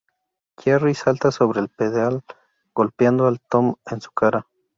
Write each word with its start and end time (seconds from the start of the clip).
Jerry 0.57 0.95
salta 0.95 1.29
sobre 1.29 1.59
el 1.59 1.69
pedal 1.69 2.23
golpeando 2.73 3.27
a 3.27 3.37
Tom 3.51 3.75
en 3.85 4.01
su 4.01 4.09
cara. 4.09 4.47